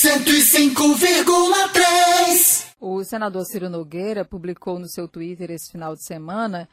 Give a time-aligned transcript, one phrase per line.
[0.00, 2.76] 105,3.
[2.80, 6.68] O senador Ciro Nogueira publicou no seu Twitter esse final de semana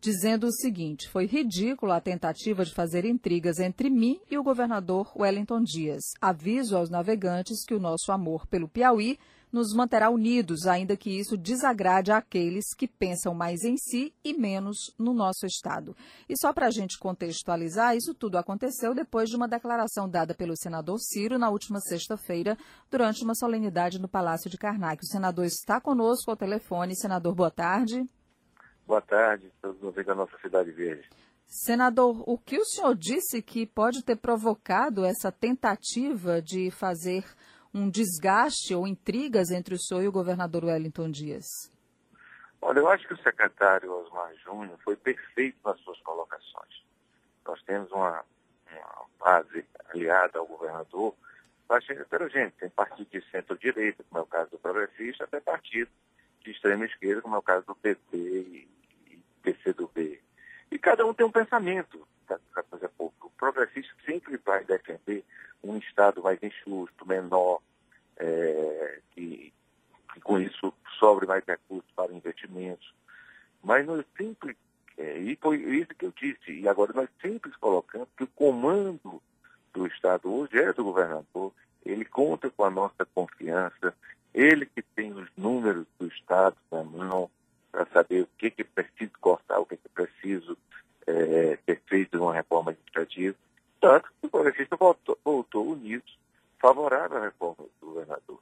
[0.00, 5.12] dizendo o seguinte: foi ridícula a tentativa de fazer intrigas entre mim e o governador
[5.14, 6.00] Wellington Dias.
[6.22, 9.18] Aviso aos navegantes que o nosso amor pelo Piauí
[9.52, 14.94] nos manterá unidos, ainda que isso desagrade àqueles que pensam mais em si e menos
[14.98, 15.96] no nosso Estado.
[16.28, 20.56] E só para a gente contextualizar, isso tudo aconteceu depois de uma declaração dada pelo
[20.56, 22.56] senador Ciro na última sexta-feira,
[22.90, 25.02] durante uma solenidade no Palácio de Karnak.
[25.02, 26.96] O senador está conosco ao telefone.
[26.96, 28.08] Senador, boa tarde.
[28.86, 31.08] Boa tarde, todos ouvintes da nossa Cidade Verde.
[31.46, 37.24] Senador, o que o senhor disse que pode ter provocado essa tentativa de fazer
[37.72, 41.46] um desgaste ou intrigas entre o senhor e o governador Wellington Dias?
[42.60, 46.84] Olha, eu acho que o secretário Osmar Júnior foi perfeito nas suas colocações.
[47.46, 48.22] Nós temos uma,
[48.70, 51.14] uma base aliada ao governador
[51.66, 52.52] bastante heterogênea.
[52.58, 55.90] Tem partido de centro-direita, como é o caso do progressista, até partido
[56.44, 58.68] de extrema esquerda, como é o caso do PT e,
[59.06, 60.20] e PCdoB.
[60.70, 63.26] E cada um tem um pensamento da coisa pública.
[63.26, 65.24] O progressista sempre vai defender
[65.62, 67.60] um Estado mais enxuto, menor,
[68.20, 69.52] é, que,
[70.12, 72.94] que, com isso sobre mais recursos para investimentos.
[73.62, 74.56] Mas nós sempre,
[74.96, 79.20] é, e foi isso que eu disse, e agora nós sempre colocamos que o comando
[79.72, 81.52] do Estado hoje é do governador,
[81.84, 83.94] ele conta com a nossa confiança,
[84.34, 87.30] ele que tem os números do Estado na mão
[87.72, 90.56] para saber o que, que preciso cortar, o que, que preciso
[91.06, 93.36] é, ter feito uma reforma administrativa.
[93.80, 96.04] Tanto que o progressista voltou, voltou unido,
[96.58, 98.38] favorável à reforma do governador.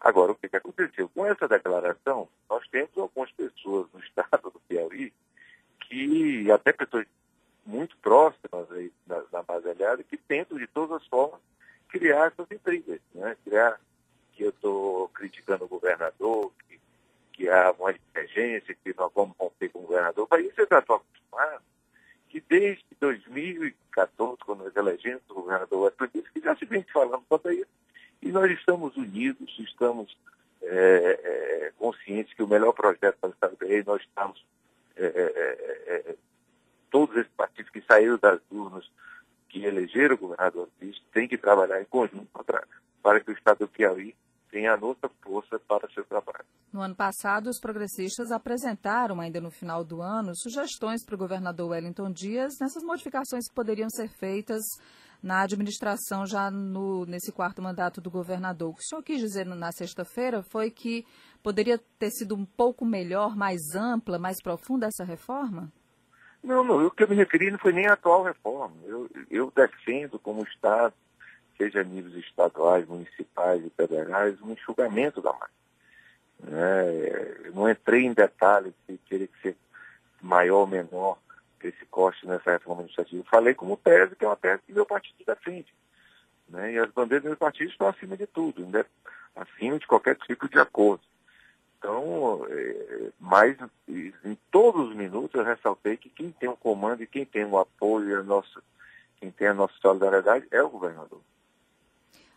[0.00, 1.08] Agora, o que, que aconteceu?
[1.10, 5.12] Com essa declaração, nós temos algumas pessoas no estado do Piauí
[5.80, 7.06] que, até pessoas
[7.66, 9.22] muito próximas aí na,
[9.98, 11.40] que tentam de todas as formas
[11.88, 13.36] criar essas intrigas, né?
[13.44, 13.80] criar
[14.32, 16.80] que eu estou criticando o governador, que,
[17.32, 20.26] que há uma divergência, que nós vamos romper com o governador.
[20.26, 21.62] Para isso eu já estou acostumado
[22.30, 27.50] que desde 2014, quando nós elegemos o governador Wellington que já se vem falando quanto
[27.50, 27.66] isso,
[28.22, 30.16] e nós estamos unidos, estamos
[30.62, 34.44] é, é, conscientes que o melhor projeto para o Estado do Rei, nós estamos,
[34.96, 36.14] é, é, é,
[36.90, 38.88] todos esses partidos que saíram das urnas,
[39.50, 42.66] que elegeram o governador Cristo, têm que trabalhar em conjunto para,
[43.02, 44.14] para que o Estado do Piauí
[44.50, 46.44] tem a nossa força para seu trabalho.
[46.72, 51.70] No ano passado, os progressistas apresentaram, ainda no final do ano, sugestões para o governador
[51.70, 54.62] Wellington Dias nessas modificações que poderiam ser feitas
[55.22, 58.70] na administração já no, nesse quarto mandato do governador.
[58.70, 61.04] O que o senhor quis dizer na sexta-feira foi que
[61.42, 65.70] poderia ter sido um pouco melhor, mais ampla, mais profunda essa reforma?
[66.42, 68.74] Não, não, o que eu me referi não foi nem a atual reforma.
[68.84, 70.94] Eu, eu defendo como Estado
[71.60, 75.60] seja a níveis estaduais, municipais e federais, um enxugamento da máquina.
[76.48, 79.56] É, não entrei em detalhes se teria que ser
[80.22, 81.18] maior ou menor
[81.62, 83.22] esse corte nessa reforma administrativa.
[83.30, 85.72] Falei como tese, que é uma tese que meu partido defende.
[86.48, 86.72] Né?
[86.72, 88.84] E as bandeiras do meu partido estão acima de tudo, né?
[89.36, 91.02] acima de qualquer tipo de acordo.
[91.80, 93.56] Então, é, mas
[93.88, 97.58] em todos os minutos eu ressaltei que quem tem o comando e quem tem o
[97.58, 98.62] apoio, a nossa,
[99.16, 101.20] quem tem a nossa solidariedade é o governador.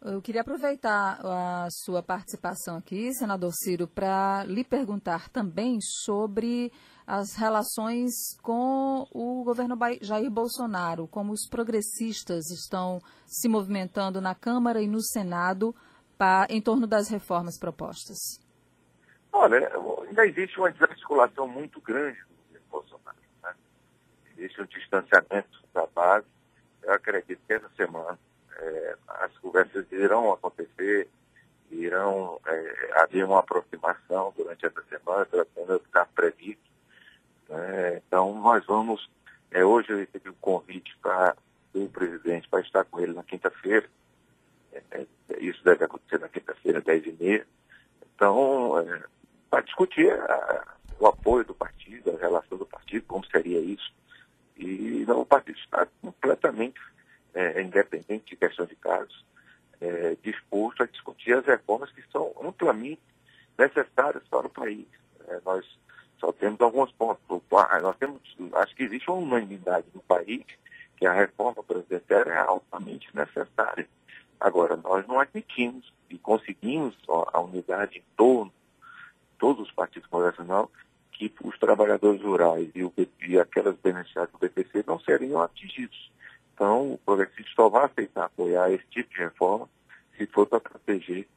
[0.00, 6.70] Eu queria aproveitar a sua participação aqui, senador Ciro, para lhe perguntar também sobre
[7.04, 14.80] as relações com o governo Jair Bolsonaro, como os progressistas estão se movimentando na Câmara
[14.80, 15.74] e no Senado
[16.16, 18.43] pra, em torno das reformas propostas.
[19.36, 19.68] Olha,
[20.06, 23.16] ainda existe uma desarticulação muito grande do governo Bolsonaro.
[23.42, 23.54] Né?
[24.38, 26.26] Existe um distanciamento da base.
[26.84, 28.16] Eu acredito que essa semana
[28.56, 31.08] é, as conversas irão acontecer,
[31.68, 36.70] irão é, haver uma aproximação durante essa semana, pelo menos está previsto.
[37.48, 38.02] Né?
[38.06, 39.10] Então, nós vamos.
[39.50, 41.36] É, hoje eu recebi um convite para
[41.74, 43.88] o presidente para estar com ele na quinta-feira.
[44.72, 45.06] É, é
[45.40, 47.46] isso deve acontecer na quinta-feira, 10 e meia.
[48.14, 49.02] Então, é,
[49.54, 50.66] para discutir a,
[50.98, 53.94] o apoio do partido, a relação do partido, como seria isso.
[54.56, 56.80] E não, o partido está completamente
[57.32, 59.24] é, independente de questão de casos,
[59.80, 63.00] é, disposto a discutir as reformas que são amplamente
[63.56, 64.88] necessárias para o país.
[65.28, 65.64] É, nós
[66.18, 67.22] só temos alguns pontos.
[67.80, 68.20] Nós temos,
[68.54, 70.44] acho que existe uma unanimidade no país
[70.96, 73.88] que a reforma presidencial é altamente necessária.
[74.40, 78.52] Agora, nós não admitimos e conseguimos a unidade em torno
[79.44, 80.68] todos os partidos congressionais
[81.12, 82.90] que os trabalhadores rurais e, o,
[83.28, 86.10] e aquelas beneficiárias do BPC não seriam atingidos.
[86.54, 89.68] Então, o progressista só vai aceitar apoiar esse tipo de reforma
[90.16, 91.28] se for para proteger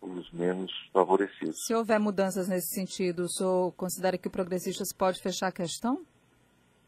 [0.00, 1.56] os menos favorecidos.
[1.66, 6.06] Se houver mudanças nesse sentido, o senhor considera que o Progressistas pode fechar a questão?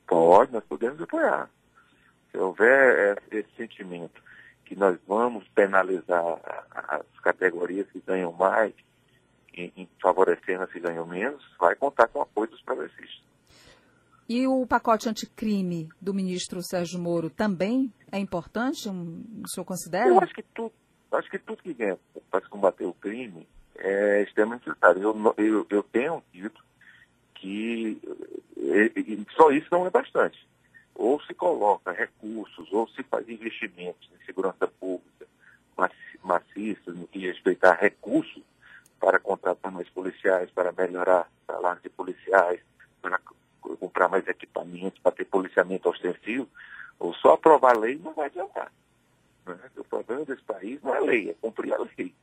[0.07, 1.51] Pode, nós podemos apoiar.
[2.31, 4.23] Se houver esse sentimento
[4.65, 6.39] que nós vamos penalizar
[6.71, 8.73] as categorias que ganham mais,
[9.61, 13.23] em, favorecendo as que ganham menos, vai contar com o apoio dos progressistas.
[14.29, 18.89] E o pacote anticrime do ministro Sérgio Moro também é importante?
[18.89, 20.09] Um, o senhor considera?
[20.09, 20.73] Eu acho que tudo,
[21.13, 21.99] acho que tudo que ganha
[22.31, 25.03] para se combater o crime é extremamente necessário.
[25.03, 26.63] Eu, eu, eu tenho dito
[27.35, 27.99] que
[29.35, 30.47] só isso não é bastante.
[30.95, 35.27] Ou se coloca recursos, ou se faz investimentos em segurança pública
[36.23, 38.43] maciços, no que respeitar recursos
[39.01, 42.61] para contratar mais policiais, para melhorar o salário de policiais,
[43.01, 43.19] para
[43.81, 46.49] comprar mais equipamentos, para ter policiamento ostensivo,
[46.99, 48.73] ou só aprovar a lei não vai adiantar.
[49.47, 49.59] Né?
[49.77, 52.15] O problema desse país não é lei, é cumprir a lei.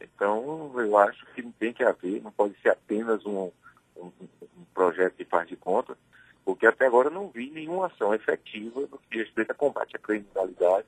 [0.00, 3.50] Então, eu acho que tem que haver, não pode ser apenas um,
[3.96, 5.96] um, um projeto de faz de conta,
[6.44, 10.86] porque até agora não vi nenhuma ação efetiva no que respeita a combate à criminalidade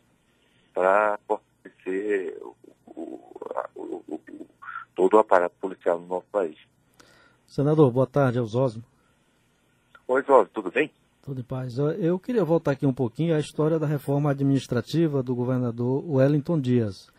[0.73, 2.57] para fortalecer o,
[2.87, 4.21] o, o,
[5.01, 6.59] todo o aparato policial no nosso país.
[7.47, 8.85] Senador, boa tarde, é o Zosmo.
[10.07, 10.91] Oi, Zosmo, tudo bem?
[11.23, 11.79] Tudo em paz.
[11.79, 17.11] Eu queria voltar aqui um pouquinho à história da reforma administrativa do governador Wellington Dias.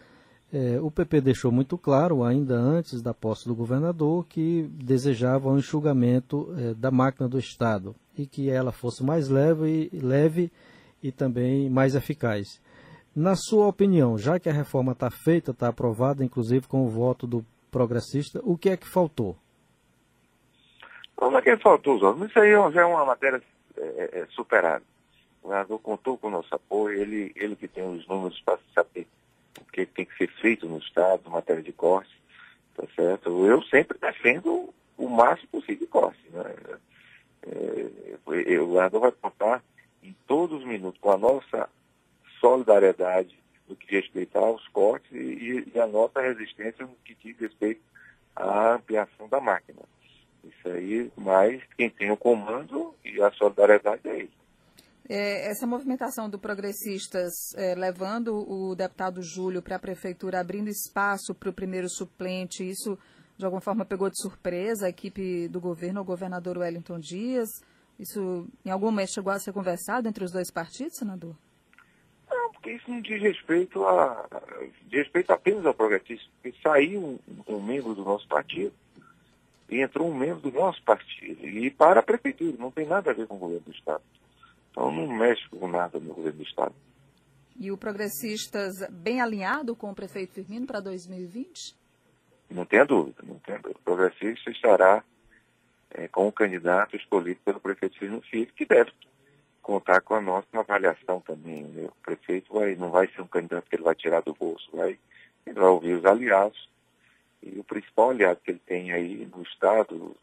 [0.53, 5.57] É, o PP deixou muito claro, ainda antes da posse do governador, que desejava um
[5.57, 10.51] enxugamento é, da máquina do Estado e que ela fosse mais leve, leve
[11.01, 12.61] e também mais eficaz.
[13.15, 17.25] Na sua opinião, já que a reforma está feita, está aprovada, inclusive com o voto
[17.25, 19.37] do progressista, o que é que faltou?
[21.19, 22.13] Não é que faltou, Zó.
[22.25, 23.41] Isso aí já é uma matéria
[23.77, 24.83] é, é, é superada.
[25.41, 29.07] O governador contou com o nosso apoio, ele, ele que tem os números para saber
[29.59, 32.11] o que tem que ser feito no Estado, em matéria de corte,
[32.75, 33.45] tá certo?
[33.45, 36.19] Eu sempre defendo o máximo possível de corte.
[36.31, 36.55] Né?
[37.43, 39.63] É, o governador vai contar
[40.03, 41.69] em todos os minutos com a nossa
[42.39, 43.37] solidariedade
[43.71, 47.81] no que diz respeito aos cortes e, e a nossa resistência no que diz respeito
[48.35, 49.81] à ampliação da máquina.
[50.43, 54.31] Isso aí, mas quem tem o comando e a solidariedade é ele.
[55.07, 61.33] É, essa movimentação do Progressistas é, levando o deputado Júlio para a prefeitura, abrindo espaço
[61.33, 62.97] para o primeiro suplente, isso
[63.37, 67.49] de alguma forma pegou de surpresa a equipe do governo, o governador Wellington Dias?
[67.99, 71.35] Isso em algum momento chegou a ser conversado entre os dois partidos, senador?
[72.61, 74.27] Porque isso não diz respeito a.
[74.83, 76.29] diz respeito apenas ao progressista.
[76.41, 78.71] Porque saiu um, um membro do nosso partido
[79.67, 81.43] e entrou um membro do nosso partido.
[81.47, 84.03] E para a prefeitura, não tem nada a ver com o governo do Estado.
[84.69, 86.75] Então não mexe com nada no governo do Estado.
[87.59, 91.75] E o Progressistas bem alinhado com o prefeito Firmino para 2020?
[92.51, 93.79] Não tenha dúvida, não tenha dúvida.
[93.79, 95.03] O Progressista estará
[95.89, 98.91] é, com o candidato escolhido pelo prefeito Firmino Filho, que deve
[99.61, 101.63] contar com a nossa avaliação também.
[101.63, 101.85] Né?
[101.85, 104.97] O prefeito vai, não vai ser um candidato que ele vai tirar do bolso, vai,
[105.45, 106.69] ele vai ouvir os aliados.
[107.41, 110.15] E o principal aliado que ele tem aí no Estado,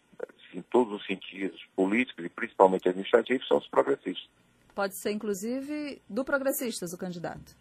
[0.54, 4.28] em todos os sentidos, políticos e principalmente administrativos, são os progressistas.
[4.74, 7.56] Pode ser, inclusive, do progressistas o candidato?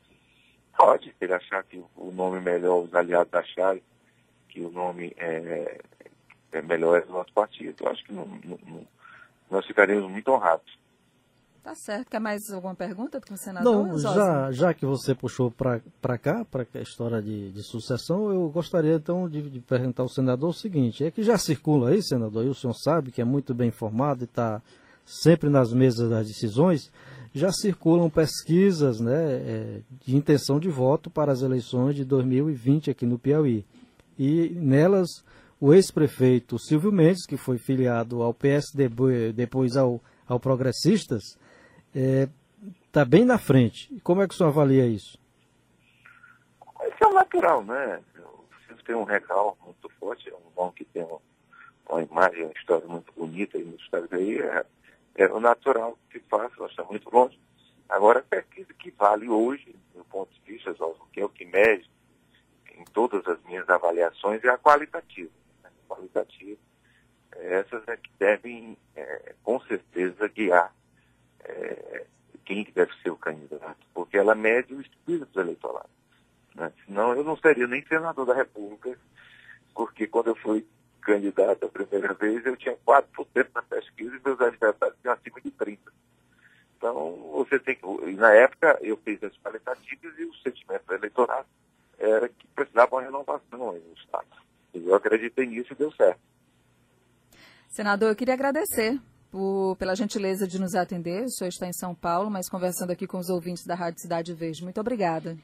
[0.78, 3.82] Pode, se ele achar que o nome melhor, os aliados acharem
[4.50, 5.82] que o nome é,
[6.52, 7.84] é melhor é do nosso partido.
[7.84, 8.88] Eu acho que não, não,
[9.50, 10.78] nós ficaremos muito honrados.
[11.68, 12.10] Tá certo.
[12.10, 13.88] Quer mais alguma pergunta com o senador?
[13.88, 18.48] Não, já, já que você puxou para cá, para a história de, de, sucessão, eu
[18.48, 22.46] gostaria então de, de, perguntar ao senador o seguinte: é que já circula aí, senador,
[22.46, 24.62] e o senhor sabe que é muito bem informado e está
[25.06, 26.90] sempre nas mesas das decisões,
[27.34, 33.06] já circulam pesquisas né, é, de intenção de voto para as eleições de 2020 aqui
[33.06, 33.66] no Piauí.
[34.18, 35.10] E nelas,
[35.60, 41.36] o ex-prefeito Silvio Mendes, que foi filiado ao PSDB, depois ao, ao Progressistas,
[41.98, 42.30] está é,
[42.92, 44.00] tá bem na frente.
[44.04, 45.18] Como é que o senhor avalia isso?
[46.84, 48.00] Isso é natural, né?
[48.20, 51.20] O Silvio tem um recalque muito forte, é um bom que tem uma,
[51.90, 54.40] uma imagem, uma história muito bonita aí no estado aí.
[54.40, 54.66] É,
[55.16, 57.40] é o natural que faz, nós estamos muito longe.
[57.90, 60.76] Agora, a pesquisa que vale hoje, do ponto de vista,
[61.12, 61.90] que é o que mede
[62.76, 65.32] em todas as minhas avaliações, é a qualitativa.
[65.64, 65.70] Né?
[65.88, 66.60] Qualitativa.
[67.32, 70.77] Essas é que devem, é, com certeza, guiar
[72.46, 75.86] quem que deve ser o candidato, porque ela mede o espírito do.
[76.56, 76.72] Né?
[76.86, 78.98] Senão eu não seria nem senador da República,
[79.74, 80.66] porque quando eu fui
[81.02, 85.52] candidato a primeira vez, eu tinha 4% na pesquisa e meus adversários tinham acima de
[85.52, 85.78] 30%.
[86.78, 88.12] Então, você tem que.
[88.14, 91.48] Na época, eu fiz as qualitativas e o sentimento do eleitorado
[91.98, 94.28] era que precisava uma renovação no Estado.
[94.74, 96.20] E eu acreditei nisso e deu certo.
[97.70, 99.00] Senador, eu queria agradecer
[99.32, 101.26] por, pela gentileza de nos atender.
[101.26, 104.34] O senhor está em São Paulo, mas conversando aqui com os ouvintes da Rádio Cidade
[104.34, 104.64] Verde.
[104.64, 105.38] Muito obrigada.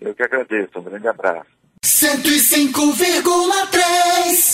[0.00, 0.78] Eu que agradeço.
[0.78, 1.50] Um grande abraço.
[1.84, 4.53] 105,3